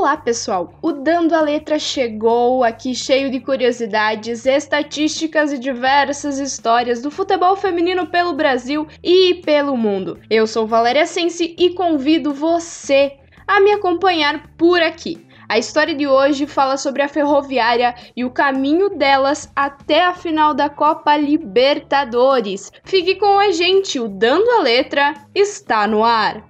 [0.00, 0.78] Olá, pessoal!
[0.80, 7.56] O Dando a Letra chegou aqui cheio de curiosidades, estatísticas e diversas histórias do futebol
[7.56, 10.20] feminino pelo Brasil e pelo mundo.
[10.30, 15.26] Eu sou Valéria Sense e convido você a me acompanhar por aqui.
[15.48, 20.54] A história de hoje fala sobre a Ferroviária e o caminho delas até a final
[20.54, 22.70] da Copa Libertadores.
[22.84, 26.48] Fique com a gente, o Dando a Letra está no ar.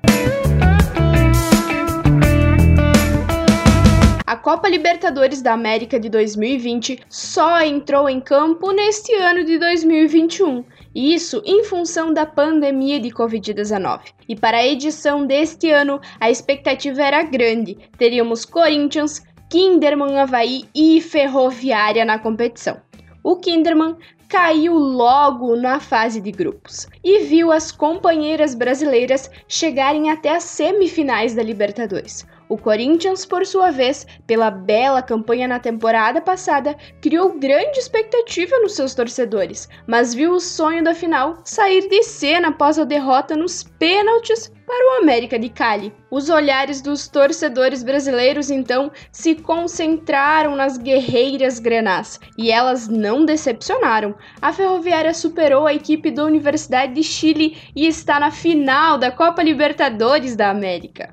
[4.28, 10.66] A Copa Libertadores da América de 2020 só entrou em campo neste ano de 2021,
[10.95, 14.01] e isso em função da pandemia de Covid-19.
[14.28, 21.01] E para a edição deste ano, a expectativa era grande: teríamos Corinthians, Kinderman Havaí e
[21.01, 22.76] Ferroviária na competição.
[23.24, 23.96] O Kinderman
[24.29, 31.34] caiu logo na fase de grupos e viu as companheiras brasileiras chegarem até as semifinais
[31.34, 32.26] da Libertadores.
[32.48, 38.74] O Corinthians, por sua vez, pela bela campanha na temporada passada, criou grande expectativa nos
[38.74, 43.63] seus torcedores, mas viu o sonho da final sair de cena após a derrota nos
[43.63, 45.93] pênaltis para o América de Cali.
[46.10, 54.15] Os olhares dos torcedores brasileiros então se concentraram nas guerreiras grenás e elas não decepcionaram.
[54.40, 59.43] A Ferroviária superou a equipe da Universidade de Chile e está na final da Copa
[59.43, 61.10] Libertadores da América.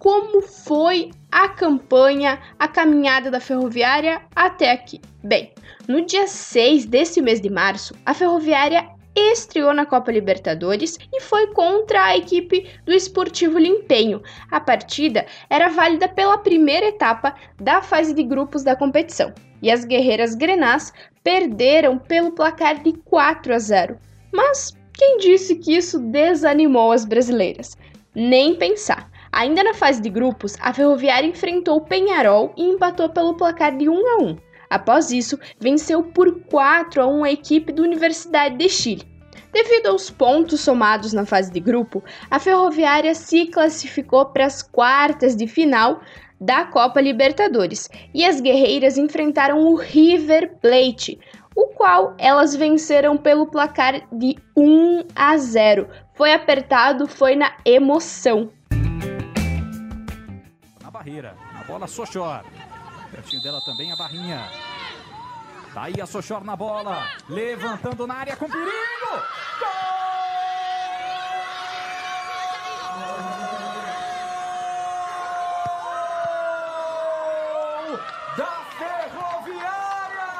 [0.00, 4.98] Como foi a campanha, a caminhada da ferroviária até aqui?
[5.22, 5.52] Bem,
[5.86, 11.48] no dia 6 desse mês de março, a ferroviária estreou na Copa Libertadores e foi
[11.48, 14.22] contra a equipe do Esportivo Limpenho.
[14.50, 19.84] A partida era válida pela primeira etapa da fase de grupos da competição e as
[19.84, 23.98] guerreiras grenás perderam pelo placar de 4 a 0.
[24.32, 27.76] Mas quem disse que isso desanimou as brasileiras?
[28.14, 29.09] Nem pensar.
[29.32, 33.88] Ainda na fase de grupos, a Ferroviária enfrentou o Penharol e empatou pelo placar de
[33.88, 34.36] 1 a 1.
[34.68, 39.08] Após isso, venceu por 4 a 1 a equipe da Universidade de Chile.
[39.52, 45.36] Devido aos pontos somados na fase de grupo, a Ferroviária se classificou para as quartas
[45.36, 46.00] de final
[46.40, 51.18] da Copa Libertadores e as guerreiras enfrentaram o River Plate,
[51.54, 55.88] o qual elas venceram pelo placar de 1 a 0.
[56.14, 58.50] Foi apertado, foi na emoção
[61.00, 61.34] barreira.
[61.58, 62.44] A bola Sochor.
[63.10, 64.50] Pertinho dela também a Barrinha.
[65.72, 67.06] Tá aí a Sochor na bola.
[67.28, 68.70] Levantando na área com perigo.
[69.58, 69.70] Gol!
[78.36, 80.30] Da Ferroviária!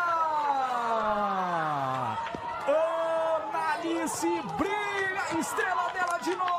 [3.48, 6.50] Analice brilha, estrela dela de novo!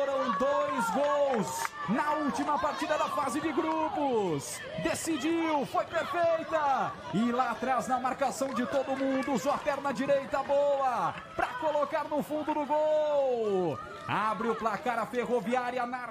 [0.00, 4.58] Foram dois gols na última partida da fase de grupos.
[4.82, 6.90] Decidiu, foi perfeita.
[7.12, 12.04] E lá atrás na marcação de todo mundo, usou a perna direita boa para colocar
[12.04, 13.78] no fundo do gol.
[14.08, 16.08] Abre o placar a Ferroviária na.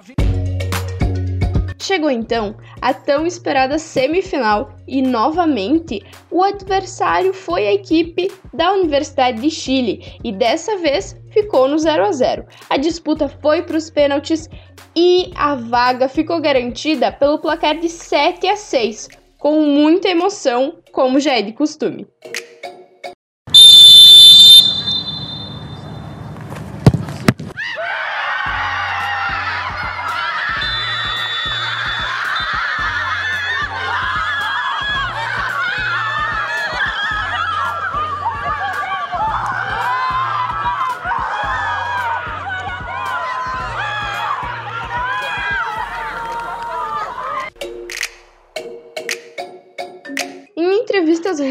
[1.81, 9.41] Chegou então a tão esperada semifinal e novamente o adversário foi a equipe da Universidade
[9.41, 12.45] de Chile e dessa vez ficou no 0 a 0.
[12.69, 14.49] A disputa foi para os pênaltis
[14.95, 21.19] e a vaga ficou garantida pelo placar de 7 a 6, com muita emoção, como
[21.19, 22.07] já é de costume.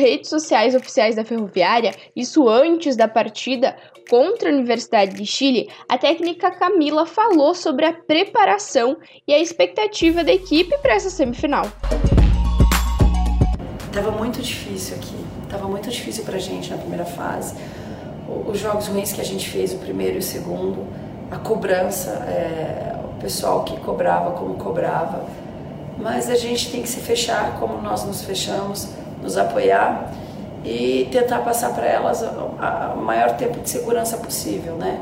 [0.08, 3.76] Redes sociais oficiais da Ferroviária, isso antes da partida
[4.08, 8.96] contra a Universidade de Chile, a técnica Camila falou sobre a preparação
[9.26, 11.66] e a expectativa da equipe para essa semifinal.
[13.93, 15.16] Tava muito difícil aqui,
[15.50, 17.55] tava muito difícil pra gente na primeira fase.
[18.46, 20.87] Os jogos ruins que a gente fez, o primeiro e o segundo,
[21.31, 25.26] a cobrança, é, o pessoal que cobrava como cobrava.
[25.99, 28.88] Mas a gente tem que se fechar como nós nos fechamos
[29.23, 30.12] nos apoiar
[30.65, 35.00] e tentar passar para elas o maior tempo de segurança possível, né?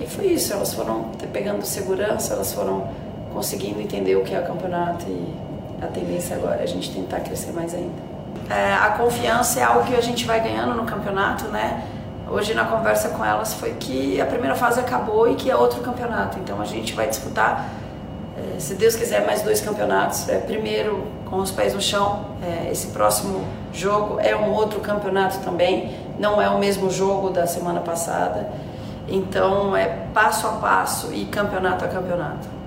[0.00, 2.88] E foi isso, elas foram pegando segurança, elas foram
[3.32, 5.34] conseguindo entender o que é o campeonato e
[5.82, 8.14] a tendência agora é a gente tentar crescer mais ainda.
[8.50, 11.84] É, a confiança é algo que a gente vai ganhando no campeonato, né?
[12.30, 15.80] Hoje na conversa com elas foi que a primeira fase acabou e que é outro
[15.80, 16.38] campeonato.
[16.38, 17.68] Então a gente vai disputar,
[18.36, 20.28] é, se Deus quiser, mais dois campeonatos.
[20.28, 22.26] É, primeiro com os pés no chão.
[22.42, 25.94] É, esse próximo jogo é um outro campeonato também.
[26.18, 28.50] Não é o mesmo jogo da semana passada.
[29.08, 32.64] Então é passo a passo e campeonato a campeonato.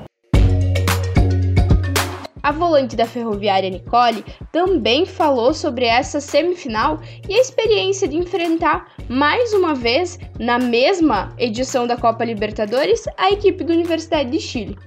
[2.48, 4.24] A volante da Ferroviária Nicole
[4.54, 6.98] também falou sobre essa semifinal
[7.28, 13.32] e a experiência de enfrentar mais uma vez, na mesma edição da Copa Libertadores, a
[13.32, 14.78] equipe da Universidade de Chile.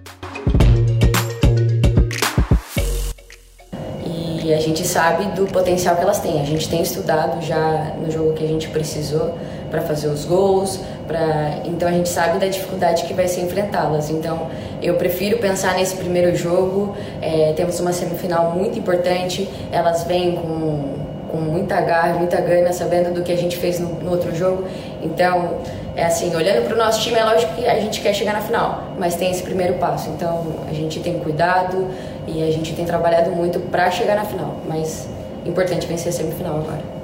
[4.51, 6.41] E a gente sabe do potencial que elas têm.
[6.41, 9.39] A gente tem estudado já no jogo que a gente precisou
[9.71, 11.61] para fazer os gols, pra...
[11.65, 14.11] então a gente sabe da dificuldade que vai ser enfrentá-las.
[14.11, 14.49] Então
[14.83, 16.97] eu prefiro pensar nesse primeiro jogo.
[17.23, 20.95] É, temos uma semifinal muito importante, elas vêm com,
[21.31, 24.65] com muita garra, muita gana, sabendo do que a gente fez no, no outro jogo.
[25.01, 25.61] Então,
[25.95, 28.41] é assim, olhando para o nosso time, é lógico que a gente quer chegar na
[28.41, 30.09] final, mas tem esse primeiro passo.
[30.11, 31.87] Então a gente tem cuidado
[32.33, 35.09] e a gente tem trabalhado muito para chegar na final, mas
[35.45, 37.01] importante vencer a semifinal agora.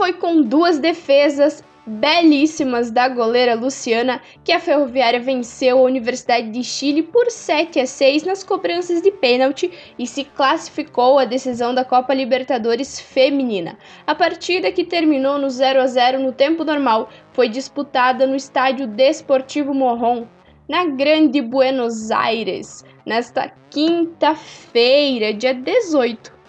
[0.00, 1.62] foi com duas defesas
[2.00, 7.86] belíssimas da goleira Luciana que a Ferroviária venceu a Universidade de Chile por 7 a
[7.86, 13.76] 6 nas cobranças de pênalti e se classificou à decisão da Copa Libertadores Feminina.
[14.06, 18.86] A partida que terminou no 0 a 0 no tempo normal foi disputada no estádio
[18.86, 20.26] Desportivo Morron,
[20.66, 26.40] na Grande Buenos Aires, nesta quinta-feira, dia 18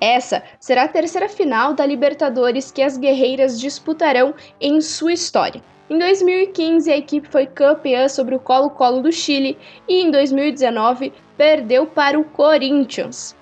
[0.00, 5.62] essa será a terceira final da Libertadores que as guerreiras disputarão em sua história.
[5.90, 9.58] Em 2015, a equipe foi campeã sobre o Colo-Colo do Chile
[9.88, 13.36] e em 2019 perdeu para o Corinthians.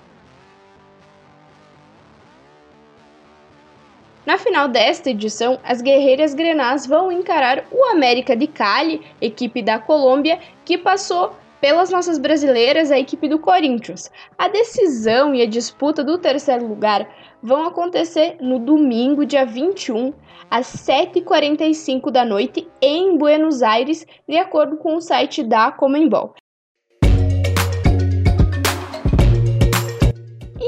[4.25, 9.79] Na final desta edição, as guerreiras grenás vão encarar o América de Cali, equipe da
[9.79, 14.11] Colômbia, que passou pelas nossas brasileiras, a equipe do Corinthians.
[14.37, 17.07] A decisão e a disputa do terceiro lugar
[17.41, 20.13] vão acontecer no domingo, dia 21,
[20.49, 26.33] às 7h45 da noite, em Buenos Aires, de acordo com o site da Comembol.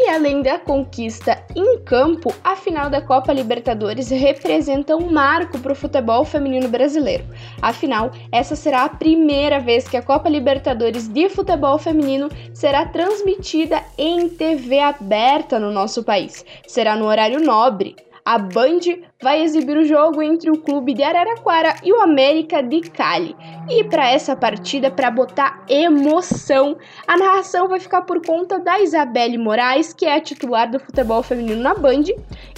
[0.04, 5.74] E além da conquista em campo, a final da Copa Libertadores representa um marco para
[5.74, 7.24] o futebol feminino brasileiro.
[7.62, 13.80] Afinal, essa será a primeira vez que a Copa Libertadores de futebol feminino será transmitida
[13.96, 16.44] em TV aberta no nosso país.
[16.66, 17.96] Será no horário nobre,
[18.26, 18.80] a Band
[19.22, 23.36] vai exibir o jogo entre o clube de Araraquara e o América de Cali.
[23.70, 26.78] E para essa partida, para botar emoção,
[27.08, 31.24] a narração vai ficar por conta da Isabelle Moraes, que é a titular do futebol
[31.24, 32.04] feminino na Band,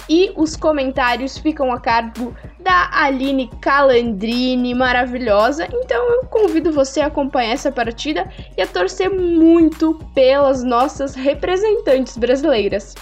[0.08, 5.68] e os comentários ficam a cargo da Aline Calandrini, maravilhosa.
[5.72, 12.16] Então eu convido você a acompanhar essa partida e a torcer muito pelas nossas representantes
[12.16, 12.94] brasileiras.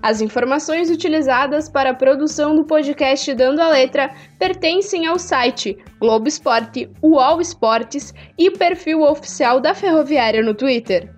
[0.00, 6.28] As informações utilizadas para a produção do podcast Dando a Letra pertencem ao site Globo
[6.28, 11.17] Esporte, UOL Esportes e perfil oficial da Ferroviária no Twitter.